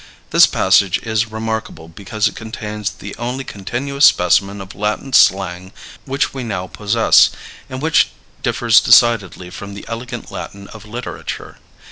[0.31, 5.71] This passage is remarkable because it contains the only continuous specimen of Latin slang
[6.05, 7.29] which we now possess,
[7.69, 8.07] and which
[8.41, 11.59] differs decidedly from the elegant Latin of literature.